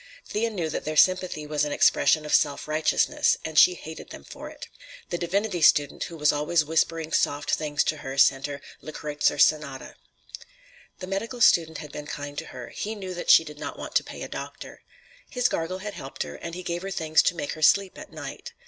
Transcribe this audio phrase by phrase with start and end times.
[0.27, 4.23] Thea knew that their sympathy was an expression of self righteousness, and she hated them
[4.23, 4.67] for it.
[5.11, 9.37] The divinity student, who was always whispering soft things to her, sent her "The Kreutzer
[9.37, 9.93] Sonata."
[10.97, 13.93] The medical student had been kind to her: he knew that she did not want
[13.93, 14.81] to pay a doctor.
[15.29, 18.11] His gargle had helped her, and he gave her things to make her sleep at
[18.11, 18.53] night.